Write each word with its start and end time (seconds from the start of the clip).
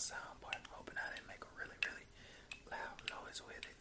I'm 0.00 0.08
looking 0.08 0.16
at 0.16 0.40
my 0.40 0.40
sound 0.40 0.40
part, 0.40 0.64
hoping 0.72 0.96
I 0.96 1.12
didn't 1.14 1.28
make 1.28 1.44
a 1.44 1.52
really, 1.60 1.76
really 1.84 2.06
loud 2.72 3.04
noise 3.12 3.42
with 3.44 3.60
it. 3.68 3.79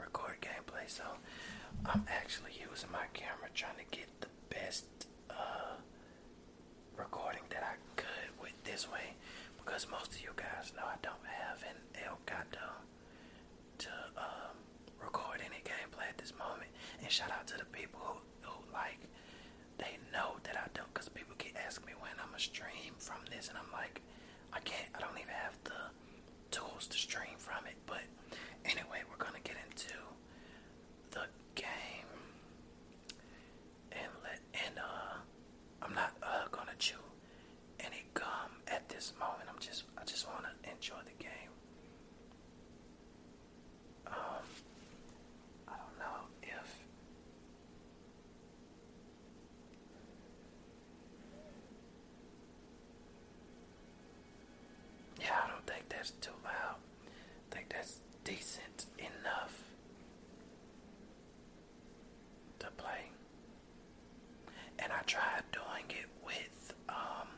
Record 0.00 0.36
gameplay. 0.40 0.86
So 0.88 1.04
I'm 1.86 2.04
actually 2.08 2.52
using 2.58 2.90
my 2.92 3.06
camera 3.12 3.48
trying 3.54 3.76
to 3.76 3.96
get 3.96 4.08
the 4.20 4.28
best 4.50 4.86
uh, 5.30 5.76
recording 6.96 7.42
that 7.50 7.62
I 7.62 7.74
could 7.96 8.30
with 8.40 8.54
this 8.64 8.90
way 8.90 9.14
because 9.62 9.86
most 9.90 10.12
of 10.12 10.20
you 10.22 10.30
guys 10.36 10.72
know 10.76 10.84
I 10.84 10.96
don't 11.02 11.24
have 11.26 11.62
an 11.62 11.78
Elgato 11.94 12.84
to 13.78 13.90
um, 14.16 14.56
record 15.02 15.40
any 15.44 15.62
gameplay 15.64 16.08
at 16.08 16.18
this 16.18 16.32
moment. 16.38 16.70
And 17.02 17.10
shout 17.10 17.30
out 17.30 17.46
to 17.48 17.58
the 17.58 17.64
people 17.66 18.00
who, 18.02 18.18
who 18.42 18.54
like 18.72 19.00
they 19.78 19.96
know 20.12 20.36
that 20.44 20.56
I 20.56 20.68
don't 20.74 20.92
because 20.92 21.08
people 21.08 21.34
keep 21.38 21.56
asking 21.56 21.86
me 21.86 21.92
when 22.00 22.12
I'm 22.22 22.34
a 22.34 22.38
stream 22.40 22.94
from 22.98 23.20
this 23.30 23.48
and 23.48 23.56
I'm 23.56 23.70
like 23.72 24.00
I 24.52 24.60
can't 24.60 24.88
I 24.94 25.00
don't 25.00 25.16
even 25.16 25.32
have 25.32 25.56
the 25.64 25.80
tools 26.50 26.86
to 26.88 26.98
stream 26.98 27.36
from 27.38 27.64
it 27.66 27.76
but 27.86 28.02
anyway 28.64 29.00
we're 29.08 29.22
gonna 29.24 29.42
get 29.44 29.56
into 29.70 29.94
the 31.12 31.24
game 31.54 32.10
and 33.92 34.10
let 34.22 34.40
and 34.66 34.78
uh 34.78 35.16
I'm 35.82 35.94
not 35.94 36.12
uh 36.22 36.48
gonna 36.50 36.76
chew 36.78 37.00
any 37.80 38.04
gum 38.14 38.60
at 38.68 38.88
this 38.88 39.12
moment 39.18 39.48
I'm 39.48 39.58
just 39.60 39.84
I 39.96 40.04
just 40.04 40.26
enjoy 40.80 40.96
the 41.04 41.22
game 41.22 41.52
um 44.06 44.44
I 45.68 45.72
don't 45.72 45.98
know 45.98 46.20
if 46.42 46.82
Yeah, 55.20 55.26
I 55.44 55.48
don't 55.50 55.66
think 55.66 55.88
that's 55.88 56.10
too 56.12 56.30
loud. 56.44 56.76
I 57.50 57.54
think 57.54 57.68
that's 57.70 57.98
decent 58.24 58.86
enough 58.98 59.62
to 62.60 62.66
play. 62.76 63.10
And 64.78 64.92
I 64.92 65.02
tried 65.02 65.42
doing 65.52 65.84
it 65.90 66.08
with, 66.24 66.74
um, 66.88 67.28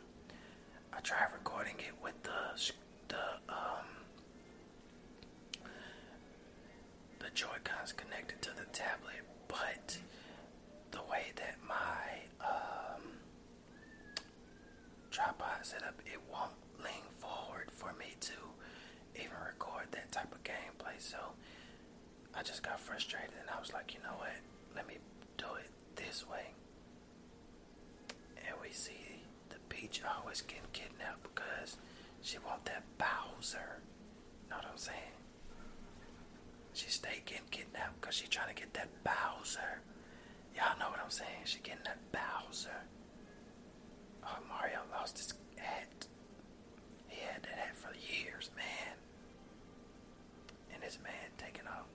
I 0.92 1.00
tried 1.02 1.28
recording 1.32 1.74
it 1.78 1.94
with 2.02 2.22
the, 2.22 2.72
the, 3.08 3.52
um, 3.52 3.86
the 7.18 7.30
Joy-Cons 7.34 7.92
connected 7.92 8.40
to 8.42 8.50
the 8.50 8.66
tablet, 8.72 9.22
but 9.48 9.98
the 10.92 11.00
way 11.10 11.32
that 11.36 11.56
my, 11.66 12.46
um, 12.46 13.02
tripod 15.12 15.60
setup, 15.62 16.00
it 16.06 16.18
won't 16.32 16.56
lean 16.82 17.04
forward 17.18 17.70
for 17.70 17.92
me 17.98 18.16
to 18.20 18.32
even 19.14 19.36
record 19.46 19.86
that 19.92 20.10
type 20.10 20.32
of 20.32 20.42
gameplay. 20.42 20.96
So 20.98 21.18
I 22.34 22.42
just 22.42 22.62
got 22.62 22.80
frustrated 22.80 23.34
and 23.40 23.50
I 23.54 23.60
was 23.60 23.72
like, 23.72 23.92
you 23.94 24.00
know 24.00 24.16
what? 24.18 24.32
Let 24.74 24.88
me 24.88 24.96
do 25.36 25.44
it 25.60 25.70
this 25.96 26.24
way. 26.28 26.54
And 28.48 28.56
we 28.60 28.70
see 28.70 29.20
the 29.50 29.56
Peach 29.68 30.00
always 30.18 30.40
getting 30.40 30.64
kidnapped 30.72 31.22
because 31.22 31.76
she 32.22 32.38
want 32.38 32.64
that 32.64 32.84
Bowser. 32.96 33.82
Know 34.48 34.56
what 34.56 34.66
I'm 34.70 34.78
saying? 34.78 34.96
She 36.72 36.88
stay 36.88 37.20
getting 37.26 37.44
kidnapped 37.50 38.00
because 38.00 38.14
she 38.14 38.26
trying 38.28 38.48
to 38.54 38.58
get 38.58 38.72
that 38.74 38.88
Bowser. 39.04 39.82
Y'all 40.56 40.78
know 40.78 40.88
what 40.88 41.00
I'm 41.04 41.10
saying? 41.10 41.44
She 41.44 41.58
getting 41.60 41.84
that 41.84 41.98
Bowser. 42.12 42.88
Oh, 44.24 44.38
Mario 44.48 44.80
lost 45.02 45.18
his 45.18 45.34
hat. 45.56 46.06
He 47.08 47.20
had 47.22 47.42
that 47.42 47.58
hat 47.58 47.76
for 47.76 47.90
years, 47.98 48.50
man. 48.54 48.94
And 50.72 50.80
this 50.80 50.96
man 51.02 51.34
taking 51.36 51.66
off 51.66 51.90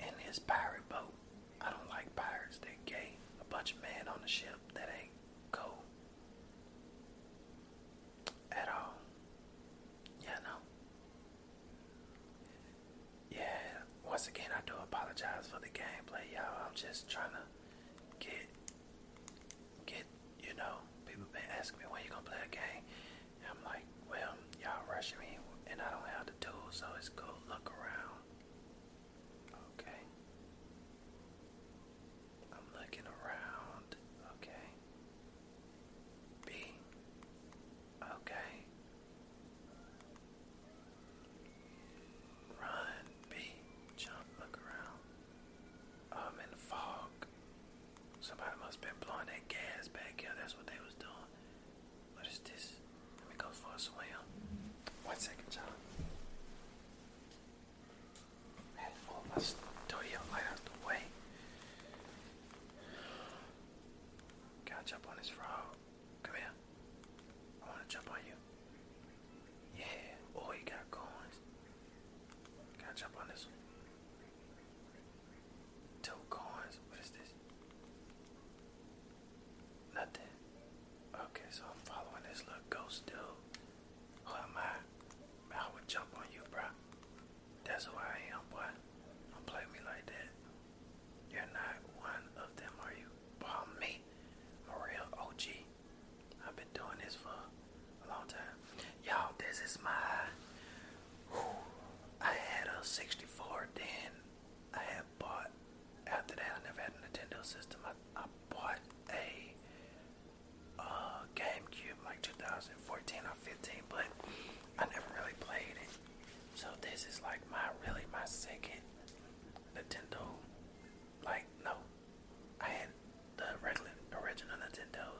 in 0.00 0.14
his 0.18 0.38
pirate 0.38 0.88
boat. 0.88 1.12
I 1.60 1.68
don't 1.68 1.90
like 1.90 2.16
pirates, 2.16 2.56
They're 2.56 2.72
gay. 2.86 3.16
A 3.42 3.44
bunch 3.52 3.72
of 3.74 3.82
men 3.82 4.08
on 4.08 4.18
the 4.22 4.28
ship, 4.28 4.56
that 4.72 4.88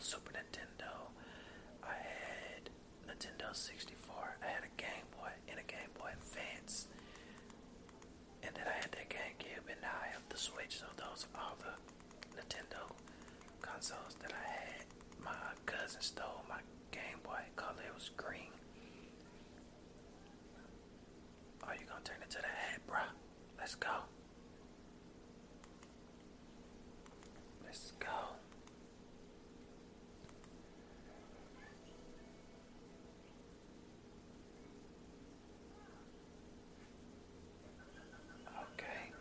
Super 0.03 0.33
Nintendo. 0.33 0.91
I 1.83 1.95
had 1.95 2.71
Nintendo 3.07 3.55
64. 3.55 4.37
I 4.43 4.47
had 4.51 4.65
a 4.65 4.73
Game 4.81 5.07
Boy 5.19 5.31
and 5.49 5.59
a 5.59 5.63
Game 5.63 5.91
Boy 5.99 6.11
Advance. 6.13 6.89
And 8.43 8.55
then 8.55 8.65
I 8.67 8.73
had 8.83 8.91
that 8.93 9.09
GameCube, 9.09 9.71
and 9.71 9.81
now 9.81 9.95
I 10.03 10.09
have 10.13 10.23
the 10.29 10.37
Switch. 10.37 10.79
So 10.79 10.87
those 10.97 11.27
are 11.35 11.41
all 11.41 11.57
the 11.61 11.75
Nintendo 12.41 12.91
consoles 13.61 14.17
that 14.23 14.33
I 14.33 14.47
had. 14.51 14.85
My 15.25 15.55
cousin 15.67 16.01
stole 16.01 16.43
my 16.49 16.61
Game 16.91 17.21
Boy 17.23 17.41
color. 17.57 17.83
It 17.87 17.95
was 17.95 18.11
green. 18.17 18.51
Are 21.65 21.75
you 21.75 21.87
gonna 21.89 22.01
turn 22.05 22.17
it 22.23 22.31
to 22.31 22.39
the 22.39 22.47
hat, 22.47 22.81
bruh? 22.89 23.07
Let's 23.59 23.75
go. 23.77 23.89
Let's 27.65 27.93
go. 27.99 28.09
Okay. 38.75 39.13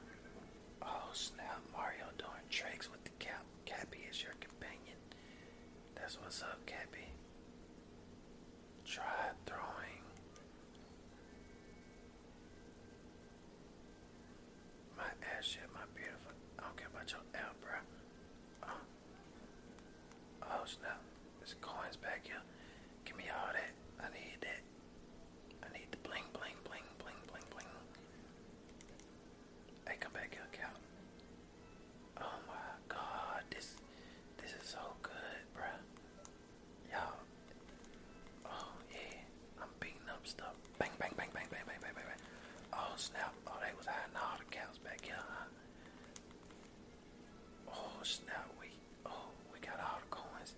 Oh 0.81 1.09
snap, 1.13 1.61
Mario 1.73 2.05
That's 5.95 6.00
what's 6.19 6.41
up, 6.41 6.65
Cappy. 6.65 7.13
Try 8.85 9.20
snap! 43.01 43.33
Oh, 43.47 43.57
they 43.61 43.73
was 43.77 43.85
hiding 43.85 44.15
all 44.15 44.37
the 44.37 44.45
cows 44.53 44.77
back 44.83 45.01
here, 45.03 45.15
huh? 45.17 45.49
Oh 47.73 47.97
snap! 48.03 48.49
We 48.59 48.67
oh 49.05 49.29
we 49.53 49.59
got 49.59 49.79
all 49.79 49.99
the 50.01 50.09
coins. 50.13 50.53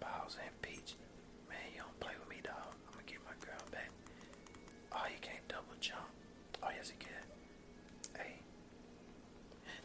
Bowser 0.00 0.40
and 0.44 0.56
Peach. 0.62 0.96
Man, 1.48 1.58
you 1.72 1.80
don't 1.80 2.00
play 2.00 2.12
with 2.18 2.28
me, 2.28 2.40
dog. 2.42 2.72
I'm 2.86 2.92
gonna 2.92 3.06
get 3.08 3.20
my 3.24 3.36
girl 3.44 3.62
back. 3.72 3.90
Oh, 4.92 5.06
you 5.08 5.20
can't 5.20 5.46
double 5.48 5.76
jump. 5.80 6.08
Oh 6.62 6.68
yes, 6.76 6.92
you 6.92 6.98
can. 7.00 7.24
Hey, 8.20 8.34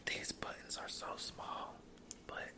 these 0.06 0.32
buttons 0.32 0.76
are 0.76 0.88
so 0.88 1.06
small, 1.16 1.74
but 2.26 2.50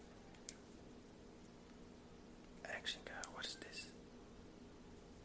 action 2.67 3.01
guy, 3.05 3.23
what 3.35 3.47
is 3.47 3.57
this? 3.61 3.87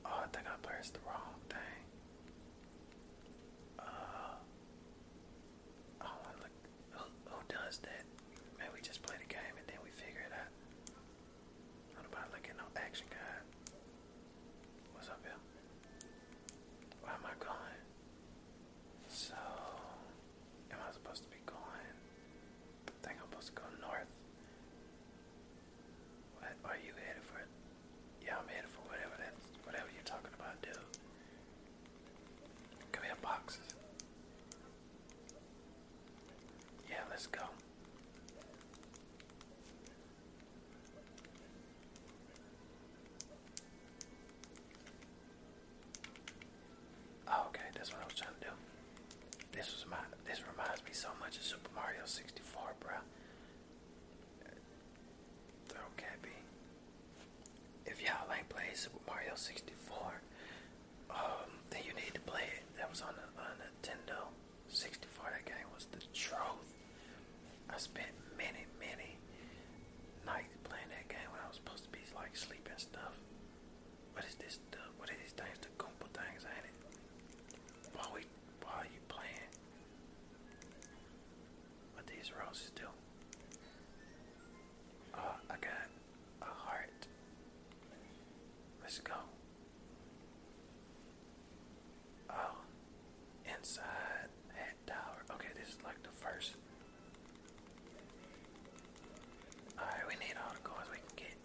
Oh, 0.06 0.22
I 0.24 0.28
think 0.36 0.46
I 0.48 0.56
pressed 0.62 0.94
the 0.94 1.00
wrong 1.08 1.36
thing. 1.50 1.82
Uh, 3.80 4.36
I 6.02 6.06
want 6.06 6.32
to 6.38 6.42
look. 6.44 6.56
Who, 6.92 7.04
who 7.30 7.40
does 7.50 7.78
that? 7.84 8.04
Man, 8.60 8.68
we 8.74 8.82
just 8.82 9.02
play 9.04 9.16
the 9.20 9.28
game 9.30 9.56
and 9.58 9.68
then 9.68 9.78
we 9.84 9.92
figure 9.92 10.24
it 10.24 10.34
out. 10.34 10.52
Not 11.96 12.06
about 12.08 12.32
looking 12.34 12.56
no 12.58 12.68
action 12.80 13.08
guide. 13.10 13.46
What's 14.94 15.10
up 15.10 15.20
here? 15.24 15.38
Where 17.04 17.14
am 17.14 17.26
I 17.26 17.36
going? 17.44 17.82
So, 19.08 19.36
am 20.72 20.80
I 20.82 20.92
supposed 20.92 21.24
to 21.24 21.30
be 21.30 21.42
going? 21.46 21.96
I 22.88 22.92
think 23.06 23.20
I'm 23.20 23.28
supposed 23.32 23.50
to 23.54 23.58
go 23.60 23.66
north. 23.82 24.12
What 26.40 26.74
are 26.76 26.80
you 26.84 26.94
headed 27.08 27.24
for? 27.24 27.40
Yeah, 28.24 28.36
I'm 28.42 28.48
headed 28.48 28.70
for 28.70 28.84
whatever 28.92 29.16
that's 29.18 29.48
whatever 29.64 29.88
you're 29.94 30.04
talking 30.08 30.32
about, 30.36 30.60
dude. 30.62 30.76
Come 32.92 33.04
here, 33.04 33.20
boxes. 33.22 33.72
Yeah, 36.90 37.04
let's 37.18 37.26
go. 37.26 37.42
Oh, 47.28 47.46
okay, 47.48 47.62
that's 47.74 47.92
what 47.92 48.04
I 48.04 48.06
was 48.06 48.14
trying 48.14 48.36
to 48.40 48.46
do. 48.46 48.54
This 49.52 49.74
was 49.74 49.86
my. 49.90 49.98
This 50.30 50.44
reminds 50.46 50.84
me 50.86 50.92
so 50.94 51.10
much 51.20 51.38
of 51.38 51.44
Super 51.44 51.72
Mario 51.74 52.06
64, 52.06 52.62
bro. 52.80 52.94
Throw 55.70 55.90
Cappy. 55.98 56.38
If 57.88 58.00
y'all 58.00 58.30
ain't 58.30 58.48
played 58.48 58.78
Super 58.78 59.02
Mario 59.08 59.34
64, 59.34 60.22
um, 61.10 61.50
then 61.72 61.82
you 61.82 61.94
need 61.96 62.14
to 62.14 62.22
play 62.30 62.46
it. 62.46 62.62
That 62.78 62.92
was 62.92 63.02
on 63.02 63.16
the 63.18 63.42
on 63.42 63.58
Nintendo 63.58 64.30
64. 64.70 65.32
That 65.34 65.46
game 65.46 65.66
was 65.74 65.88
the 65.92 66.06
truth. 66.14 66.78
I 67.78 67.80
spent 67.80 68.10
many, 68.36 68.66
many 68.80 69.20
nights 70.26 70.58
playing 70.64 70.90
that 70.90 71.06
game 71.14 71.30
when 71.30 71.38
I 71.46 71.48
was 71.48 71.58
supposed 71.62 71.84
to 71.84 71.92
be 71.94 72.00
like 72.16 72.36
sleeping 72.36 72.74
stuff. 72.78 73.14
What 74.14 74.26
is 74.26 74.34
this? 74.34 74.54
stuff? 74.58 74.90
what 74.98 75.12
are 75.12 75.18
these 75.22 75.34
things? 75.38 75.62
The 75.62 75.70
Goomba 75.78 76.10
things, 76.10 76.42
ain't 76.42 76.66
it? 76.66 76.74
While 77.94 78.10
we, 78.16 78.22
while 78.66 78.82
you 78.82 78.98
playing, 79.08 79.52
what 81.94 82.08
these 82.08 82.32
roses 82.34 82.72
do? 82.74 82.90
Uh, 85.14 85.38
I 85.50 85.56
got 85.62 85.86
a 86.42 86.46
heart. 86.50 87.06
Let's 88.82 88.98
go. 89.00 89.14
Oh, 92.32 92.58
inside 93.56 94.30
hat 94.56 94.74
tower. 94.88 95.22
Okay, 95.36 95.50
this 95.60 95.70
is 95.70 95.78
like 95.86 96.02
the 96.02 96.10
first. 96.10 96.56
Alright, 99.80 100.08
we 100.08 100.16
need 100.26 100.34
all 100.42 100.52
the 100.54 100.62
coins 100.62 100.88
we 100.92 100.98
can 100.98 101.16
get. 101.16 101.38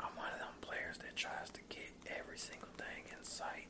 I'm 0.00 0.12
one 0.16 0.32
of 0.32 0.38
them 0.40 0.56
players 0.60 0.96
that 0.98 1.14
tries 1.16 1.50
to 1.52 1.60
get 1.68 1.90
every 2.08 2.38
single 2.38 2.68
thing 2.78 3.04
in 3.12 3.20
sight. 3.24 3.68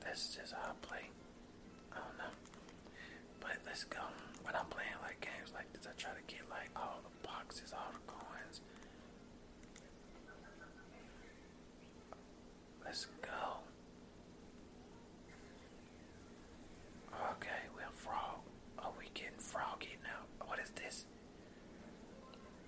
That's 0.00 0.34
just 0.36 0.52
how 0.52 0.70
I 0.70 0.74
play. 0.86 1.06
I 1.92 1.96
don't 2.02 2.18
know. 2.18 2.34
But 3.40 3.58
let's 3.66 3.84
go. 3.84 4.02
When 4.42 4.54
I'm 4.54 4.66
playing 4.66 4.98
like 5.02 5.20
games 5.20 5.52
like 5.54 5.72
this, 5.72 5.86
I 5.86 5.94
try 6.00 6.12
to 6.12 6.24
get 6.26 6.42
like 6.50 6.70
all 6.76 7.00
the 7.02 7.14
boxes, 7.26 7.72
all 7.72 7.90
the 7.92 8.02
coins. 8.10 8.60
Let's 12.84 13.06
go. 13.22 13.62
Okay, 17.38 17.62
we're 17.74 17.90
frog. 17.94 18.42
Oh, 18.78 18.92
we 18.98 19.06
getting 19.14 19.38
froggy 19.38 19.96
now. 20.02 20.46
What 20.46 20.58
is 20.58 20.70
this? 20.70 21.06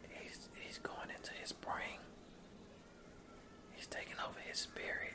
He's 0.08 0.48
he's 0.60 0.78
going 0.78 1.10
into 1.14 1.32
his 1.34 1.52
brain. 1.52 2.00
Over 4.26 4.40
his 4.48 4.58
spirit. 4.58 5.14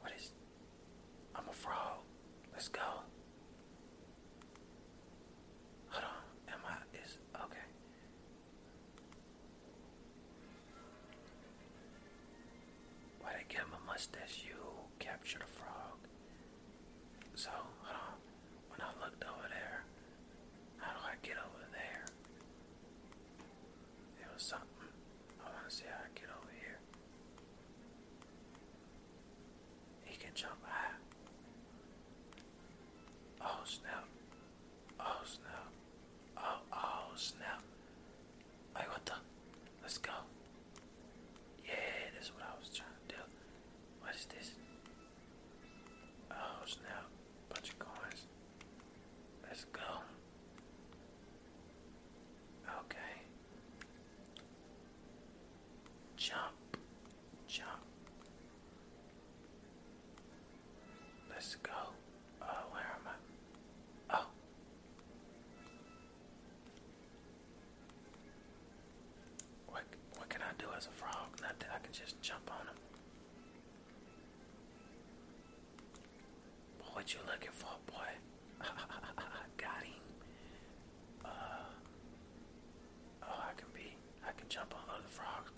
What 0.00 0.12
is? 0.16 0.32
I'm 1.34 1.44
a 1.48 1.52
frog. 1.52 1.98
Let's 2.52 2.68
go. 2.68 2.80
Hold 5.88 6.04
on. 6.04 6.52
Am 6.52 6.60
I? 6.66 6.76
Is 7.04 7.18
okay. 7.34 7.58
Why 13.20 13.32
mustache? 13.86 14.44
You 14.46 14.56
capture 14.98 15.38
the 15.38 15.46
frog. 15.46 15.98
So, 17.34 17.50
hold 17.82 17.96
on. 17.96 18.16
When 18.70 18.80
I 18.80 18.90
looked 19.04 19.22
over 19.24 19.48
there, 19.48 19.84
how 20.78 20.92
do 20.92 20.98
I 21.04 21.14
get 21.22 21.36
over 21.38 21.64
there? 21.72 22.04
It 24.20 24.28
was 24.32 24.42
something. 24.42 24.90
I 25.40 25.50
want 25.50 25.68
to 25.68 25.74
see 25.74 25.84
how 25.88 25.98
I 25.98 26.10
get 26.18 26.28
over 26.30 26.50
here. 26.58 26.78
He 30.04 30.16
can 30.16 30.30
jump 30.34 30.58
high. 30.64 30.94
Oh 33.42 33.60
snap. 33.64 34.06
Oh 35.00 35.20
snap. 35.24 35.68
Oh, 36.36 36.58
oh 36.72 37.12
snap. 37.16 37.62
Hey, 38.76 38.84
what 38.90 39.04
the? 39.06 39.12
Let's 39.82 39.98
go. 39.98 40.12
Yeah, 41.64 41.72
that's 42.14 42.32
what 42.34 42.42
I 42.42 42.58
was 42.58 42.68
trying 42.70 42.88
to 43.08 43.14
do. 43.16 43.20
What 44.00 44.14
is 44.14 44.26
this? 44.26 44.52
Oh 46.30 46.62
snap. 46.66 47.06
Bunch 47.48 47.70
of 47.70 47.78
coins. 47.78 48.26
Let's 49.46 49.64
go. 49.66 49.80
Okay. 52.80 53.14
Jump. 56.16 56.54
Jump. 57.46 57.80
Let's 61.44 61.56
go. 61.56 61.72
Oh, 62.40 62.46
where 62.72 62.82
am 62.96 63.06
I? 63.06 64.16
Oh. 64.16 64.24
What, 69.68 69.82
what 70.16 70.30
can 70.30 70.40
I 70.40 70.54
do 70.58 70.64
as 70.74 70.86
a 70.86 70.90
frog? 70.90 71.12
Nothing. 71.42 71.68
I 71.70 71.78
can 71.84 71.92
just 71.92 72.18
jump 72.22 72.50
on 72.50 72.66
him. 72.66 72.76
What 76.94 77.12
you 77.12 77.20
looking 77.30 77.52
for, 77.52 77.76
boy? 77.86 78.08
Got 79.58 79.84
him. 79.84 80.00
Uh, 81.26 81.28
oh, 83.22 83.44
I 83.50 83.52
can 83.60 83.68
be. 83.74 83.94
I 84.26 84.32
can 84.32 84.48
jump 84.48 84.72
on 84.74 84.80
other 84.88 85.08
frogs, 85.08 85.50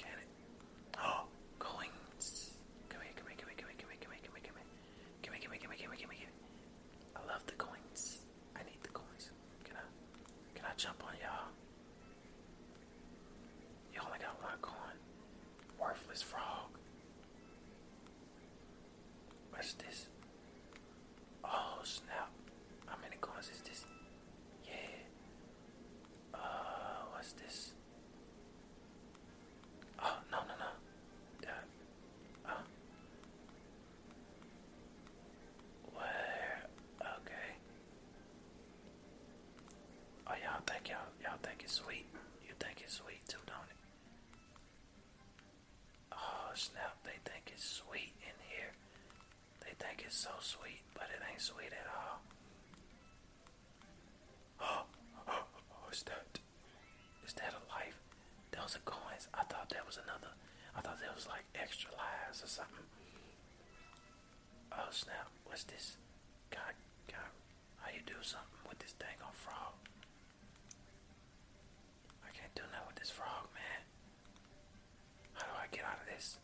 watch 19.67 19.79
this. 19.79 20.07
Oh 21.45 21.79
snap. 21.83 22.31
How 22.87 22.97
many 23.03 23.17
cars 23.21 23.51
is 23.53 23.61
this? 23.63 23.85
Yeah. 24.65 24.73
Uh 26.35 26.39
what's 27.13 27.33
this? 27.33 27.73
Oh 30.01 30.19
no 30.31 30.39
no 30.39 30.55
no. 30.59 30.71
That 31.43 31.65
uh, 32.47 32.51
uh. 32.51 32.63
Where 35.95 36.63
okay. 37.01 37.49
Oh 40.29 40.35
y'all 40.45 40.63
think 40.67 40.89
y'all 40.89 40.99
y'all 41.23 41.39
think 41.43 41.63
it's 41.65 41.73
sweet. 41.75 42.07
is 50.07 50.14
so 50.14 50.31
sweet, 50.40 50.81
but 50.95 51.11
it 51.11 51.21
ain't 51.31 51.40
sweet 51.40 51.73
at 51.73 51.88
all. 51.90 52.21
Oh, 54.59 54.83
oh 55.29 55.45
what's 55.85 56.03
that? 56.05 56.38
Is 57.27 57.35
that 57.35 57.53
a 57.53 57.61
life? 57.69 57.99
Those 58.53 58.77
are 58.77 58.85
coins. 58.88 59.29
I 59.35 59.42
thought 59.45 59.69
that 59.69 59.85
was 59.85 59.99
another. 60.01 60.33
I 60.75 60.81
thought 60.81 60.99
that 61.01 61.14
was 61.14 61.27
like 61.29 61.45
extra 61.55 61.90
lives 61.92 62.42
or 62.42 62.49
something. 62.49 62.87
Oh 64.73 64.88
snap! 64.90 65.29
What's 65.45 65.64
this? 65.64 65.97
God, 66.51 66.73
God, 67.11 67.31
how 67.83 67.90
you 67.92 68.01
do 68.07 68.16
something 68.23 68.64
with 68.69 68.79
this 68.79 68.95
dang 68.99 69.21
on 69.21 69.33
frog? 69.35 69.77
I 72.25 72.31
can't 72.33 72.55
do 72.55 72.62
nothing 72.73 72.88
with 72.88 72.97
this 72.97 73.11
frog, 73.11 73.51
man. 73.53 73.83
How 75.35 75.45
do 75.47 75.53
I 75.61 75.66
get 75.75 75.85
out 75.85 76.01
of 76.01 76.09
this? 76.09 76.38